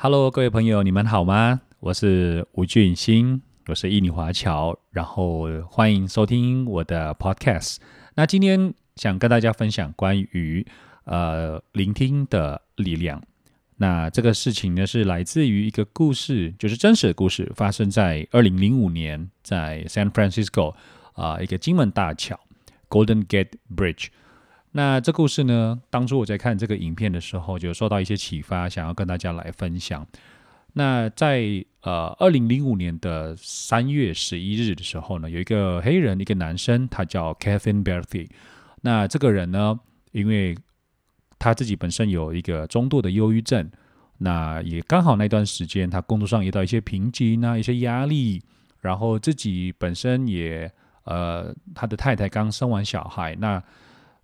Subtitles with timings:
[0.00, 1.60] Hello，各位朋友，你们好吗？
[1.80, 7.78] 我是吴俊兴，我是印尼华侨，然后欢迎收听我的 Podcast。
[8.14, 10.64] 那今天想跟大家分享关于
[11.02, 13.20] 呃聆听的力量。
[13.78, 20.76] 那这个事情呢是来自于一个故事，就是真实的故事，发生在二零零五年，在 San Francisco
[21.14, 22.38] 啊一个金门大桥
[22.88, 24.06] Golden Gate Bridge。
[24.72, 25.80] 那这故事呢？
[25.88, 30.06] 当初我在看这个影片的时候，就受到一些启发，想要跟大家来分享。
[30.74, 38.28] 那在呃二零零五年的三月十一日的时候呢，有一个黑人，一个男生，他叫 Kevin Berthy。
[38.82, 39.80] 那这个人呢，
[40.12, 40.56] 因为
[41.38, 43.68] 他自己本身有一个中度的忧郁症，
[44.18, 48.42] 那也刚好那段时间他工作上遇到一些瓶颈啊，一些压力，
[48.82, 50.70] 然后自己本身也
[51.04, 53.60] 呃他的太太刚生完小孩，那。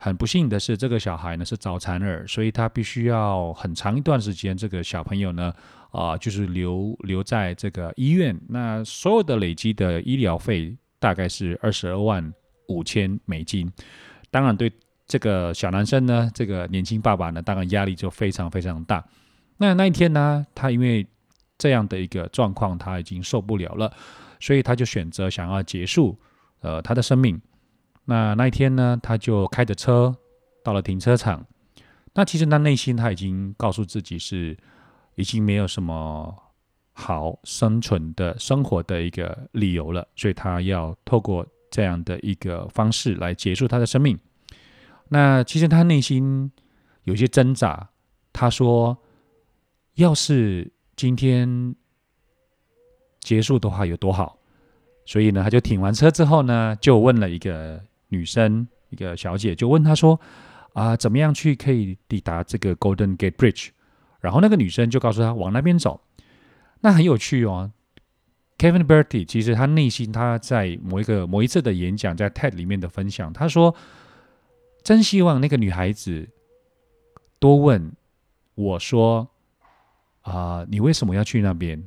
[0.05, 5.51] 很不幸的是，这个小孩呢是早产儿，所以他必须要很长一段时间，这个小朋友呢，
[5.93, 8.39] 啊，就是留留在这个医院。
[8.47, 12.35] 那所有的累积的医疗费大概是二十二万
[12.69, 13.73] 五千美金。
[14.31, 14.71] 当然，对
[15.07, 19.03] 这个小男生呢，这个年轻爸爸呢，当然压力就非常非常大。
[19.57, 21.07] 那那一天呢，他因为
[21.57, 23.91] 这样的一个状况，他已经受不了了，
[24.39, 26.15] 所以他就选择想要结束
[26.61, 27.41] 呃他的生命。
[28.07, 30.15] 那那一天呢，他就开着车
[30.63, 31.47] 到了停车场。
[32.13, 34.57] 那其实他内心他已经告诉自己是
[35.17, 36.33] 已经没有什么
[36.93, 44.19] 好生存的生活的一个理由了，所以他要透过这样的一个方式来结束他的生命。
[45.09, 46.53] 那其实他内心
[47.03, 47.89] 有些挣扎，
[48.33, 48.97] 他说
[49.95, 51.75] ：“要是今天
[53.21, 54.39] 结束的话有多好。”
[55.07, 57.83] 所以呢，他就停完车之后呢，就问了一个。
[58.15, 60.21] 女生一个小姐就问他说
[60.75, 63.71] ：“啊，怎么样去可以抵达这个 Golden Gate Bridge？”
[64.21, 66.01] 然后那个女生就告诉他往那边走。
[66.81, 67.73] 那很有趣哦。
[68.57, 73.75] Kevin Bertie 其实他内心他在某一个某一次的演讲，在 TED 里面的分享，他说
[74.85, 76.29] ：“真希望那个女孩子
[77.39, 77.93] 多问
[78.55, 79.29] 我说
[80.23, 81.83] 啊，你为什么要去那边？”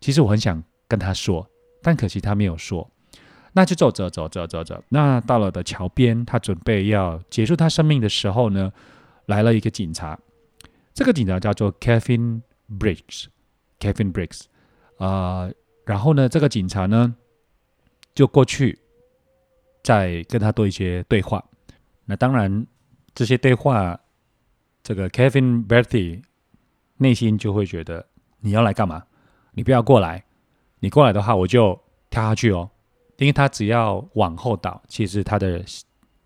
[0.00, 1.48] 其实我很想跟他说，
[1.80, 2.90] 但可惜他没有说。
[3.56, 4.84] 那就走走走走走走。
[4.90, 8.70] 那到了的桥边，他准备要结束他生命的时候呢，
[9.24, 10.18] 来了一个警察。
[10.92, 13.24] 这个警察叫做 Kevin Briggs。
[13.80, 14.42] Kevin Briggs
[14.98, 15.50] 啊，
[15.86, 17.16] 然后呢，这个警察呢
[18.14, 18.78] 就过去，
[19.82, 21.42] 再跟他做一些对话。
[22.04, 22.66] 那当然，
[23.14, 23.98] 这些对话，
[24.82, 26.22] 这个 Kevin Bertie
[26.98, 28.06] 内心就会觉得
[28.40, 29.04] 你要来干嘛？
[29.52, 30.24] 你不要过来，
[30.80, 31.80] 你过来的话，我就
[32.10, 32.70] 跳下去哦。
[33.18, 35.64] 因为他只要往后倒，其实他的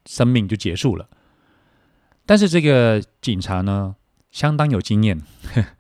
[0.07, 1.09] 生命就结束了。
[2.27, 3.95] 但是这个警察呢，
[4.31, 5.21] 相当有经验，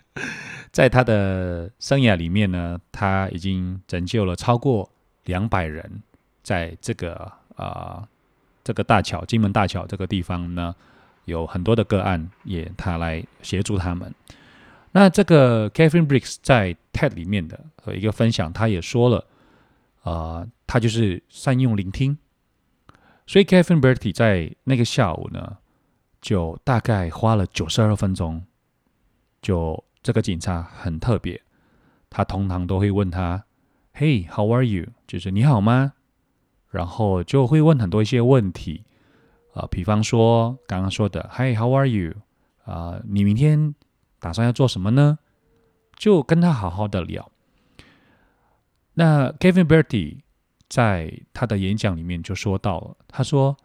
[0.70, 4.91] 在他的生涯里面呢，他已经拯救了超过
[5.25, 6.03] 两百人，
[6.43, 8.06] 在这个啊
[8.62, 10.75] 这个大桥金门大桥这个地方呢，
[11.25, 14.15] 有很多的个案也他来协助他们。
[14.93, 19.25] 那这个 Kevin Briggs 在 TED 里面的呃一个分享，他也说了。
[20.03, 22.16] 啊，他就是善用聆听，
[23.27, 25.59] 所以 Kevin Bertie 在那个下午呢，
[26.21, 28.44] 就大概花了九十二分钟。
[29.43, 31.43] 就这个警察很特别，
[32.09, 33.44] 他通常都会问他
[33.94, 35.94] ：“Hey，how are you？” 就是你好吗？
[36.69, 38.84] 然后就会问很多一些问题
[39.55, 42.15] 啊，比方说刚刚说的 “Hey，how are you？”
[42.65, 43.75] 啊，你明天
[44.19, 45.19] 打算要做什么呢？
[45.97, 47.31] 就跟他好好的聊。
[48.94, 50.18] 那 Kevin Bertie
[50.68, 53.56] 在他的演讲里面就说到了，他说：“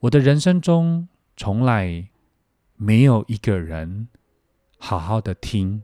[0.00, 2.08] 我的人生中从来
[2.76, 4.08] 没有一个人
[4.78, 5.82] 好好的听，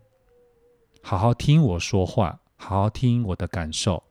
[1.02, 4.02] 好好听我说话，好好听我的感受。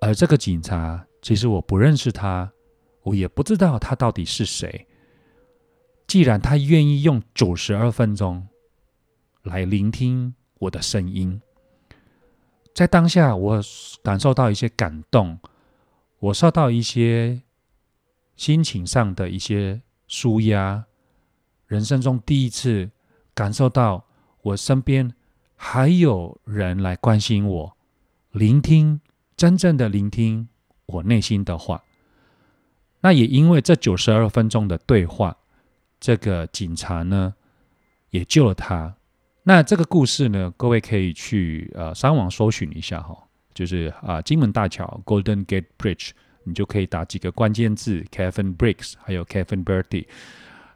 [0.00, 2.52] 而这个警察，其实我不认识他，
[3.02, 4.86] 我也不知道他到底是谁。
[6.06, 8.46] 既然他愿意用九十二分钟
[9.42, 11.40] 来聆听我的声音。”
[12.76, 13.58] 在当下，我
[14.02, 15.38] 感受到一些感动，
[16.18, 17.40] 我受到一些
[18.36, 20.84] 心情上的一些舒压，
[21.66, 22.90] 人生中第一次
[23.32, 24.04] 感受到
[24.42, 25.14] 我身边
[25.56, 27.76] 还有人来关心我，
[28.32, 29.00] 聆听
[29.38, 30.46] 真正的聆听
[30.84, 31.82] 我内心的话。
[33.00, 35.34] 那也因为这九十二分钟的对话，
[35.98, 37.36] 这个警察呢
[38.10, 38.96] 也救了他。
[39.48, 43.16] 那这个故事呢，各位可以去呃上网搜寻一下哈，
[43.54, 46.10] 就是啊金门大桥 Golden Gate Bridge，
[46.42, 50.06] 你就可以打几个关键字 Kevin Briggs，还有 Kevin Bertie。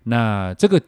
[0.04, 0.80] 那这个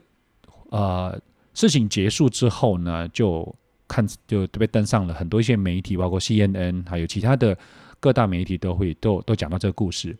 [0.70, 1.20] 呃
[1.54, 3.52] 事情结束之后呢，就
[3.88, 7.58] 看就被登上了很多一些媒体，包括 CNN，还有其他的
[7.98, 10.16] 各大媒体都会都都讲到这个故事。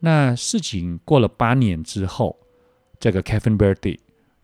[0.00, 2.34] 那事情过了八年之后，
[2.98, 3.98] 这个 Kevin Birdy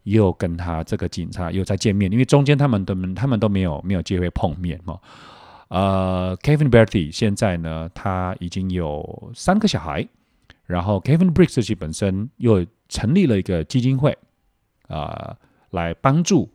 [0.04, 4.98] 又跟他这个警察又再见面，因为中间他们都他们都没有没有机会碰面嘛。
[5.68, 10.06] 呃，Kevin Birdy 现在呢，他已经有三个小孩，
[10.66, 14.16] 然后 Kevin Briggs 自己本身又成立了一个基金会，
[14.88, 15.36] 啊，
[15.70, 16.52] 来帮助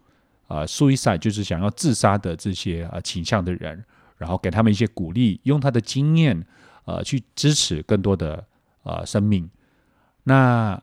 [0.48, 3.84] 啊 suicide 就是想要自杀的这些啊倾向的人，
[4.18, 6.46] 然后给他们一些鼓励，用他的经验
[6.86, 8.46] 呃去支持更多的
[8.84, 9.50] 呃生命。
[10.24, 10.82] 那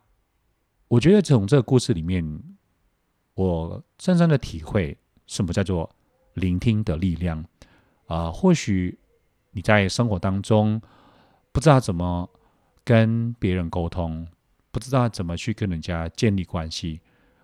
[0.89, 2.43] 我觉得从这个故事里面，
[3.37, 4.97] 我深深的体会
[5.29, 5.89] 什么叫做
[6.35, 7.45] 聆听的力量。
[8.07, 8.99] 啊，或许
[9.51, 10.81] 你在生活当中
[11.53, 12.29] 不知道怎么
[12.85, 14.27] 跟别人沟通，
[14.71, 17.01] 不知道怎么去跟人家建立关系。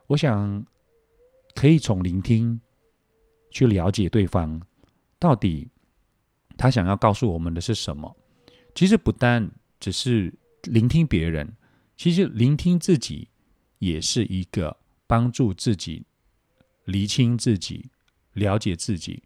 [0.06, 0.64] 我想
[1.54, 2.60] 可以从聆听
[3.50, 4.60] 去了解对方
[5.18, 5.68] 到底
[6.56, 8.16] 他想要告诉我们的是什么。
[8.74, 9.50] 其实不但
[9.80, 11.56] 只是聆听别人，
[11.96, 13.28] 其实聆听自己
[13.78, 14.76] 也是一个
[15.12, 16.06] 帮助自己
[16.86, 17.90] 厘清自己、
[18.32, 19.22] 了解自己。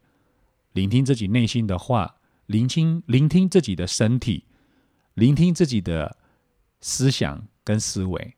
[0.72, 2.16] 聆听自己内心的话，
[2.46, 4.46] 聆听聆听自己的身体，
[5.14, 6.16] 聆听自己的
[6.80, 8.34] 思想跟思维，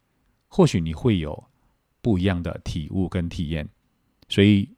[0.49, 1.43] 或许你会有
[2.03, 3.67] 不一样的体悟跟体验。
[4.29, 4.69] 所以，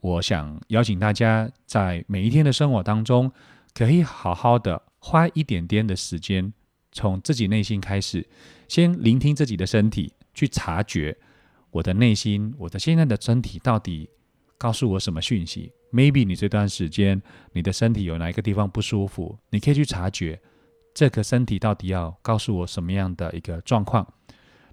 [0.00, 3.30] 我想邀请大家在每一天的生活当中，
[3.74, 6.50] 可以好好的花一点点的时间，
[6.92, 8.26] 从自己内心开始，
[8.68, 11.18] 先聆听自己的身体，去察觉
[11.76, 14.08] 我的内心，我的现在的身体到底
[14.56, 15.70] 告诉我什么讯息。
[15.92, 17.20] Maybe 你这段时间
[17.52, 20.40] 你的身体有哪一个地方不舒服，你可以去察觉
[20.94, 24.10] 这个身体到底要告诉我什么样的一个状况。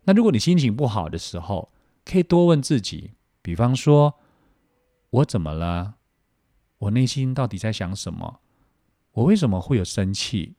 [0.05, 1.73] 那如果你心情不好的时候，
[2.05, 3.11] 可以多问自己，
[3.41, 4.13] 比方说：
[5.09, 5.95] 我怎么了？
[6.77, 8.39] 我内心到底在想什么？
[9.11, 10.55] 我为什么会有生气？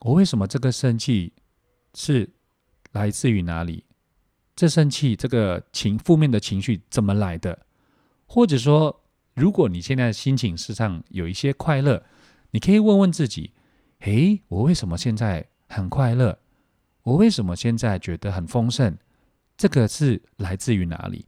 [0.00, 1.32] 我为什么这个生气
[1.94, 2.28] 是
[2.92, 3.84] 来自于哪里？
[4.62, 7.66] 这生气这个情负面的情绪怎么来的？
[8.28, 9.00] 或者说？
[9.34, 12.00] 如果你现在心情事上有一些快乐，
[12.52, 13.50] 你可以问问自己：
[14.02, 16.38] 诶，我为什么现在很快乐？
[17.02, 18.96] 我为什么现在觉得很丰盛？
[19.56, 21.26] 这个是来自于哪里？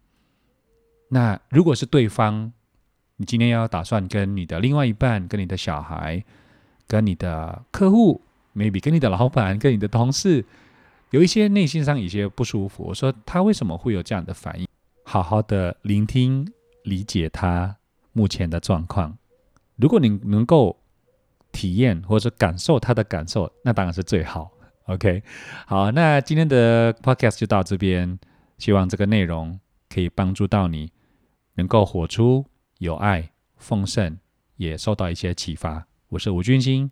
[1.09, 2.53] 那如果是对方，
[3.17, 6.23] 你今天要打算跟你的另外一半、跟你的小孩、
[6.87, 8.23] 跟你的客户
[8.55, 10.47] ，maybe 跟你的老板、跟你的同事，
[11.15, 14.67] 有一些内心上有些不舒服，我说他为什么会有这样的反应？
[15.05, 16.45] 好好的聆听、
[16.83, 17.77] 理解他。
[18.17, 19.17] 目前的状况，
[19.75, 20.77] 如果你能够
[21.51, 24.53] 体验或者感受他的感受，那当然是最好。
[24.87, 25.23] OK，
[25.67, 28.19] 好，那今天的 Podcast 就到这边，
[28.59, 29.59] 希望这个内容
[29.89, 30.93] 可以帮助到你，
[31.55, 32.45] 能够活出
[32.79, 34.17] 有爱、丰盛，
[34.57, 35.87] 也受到一些启发。
[36.09, 36.89] 我是吴君兴，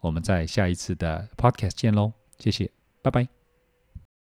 [0.00, 2.70] 我们在下一次的 Podcast 见喽，谢谢，
[3.02, 3.35] 拜拜。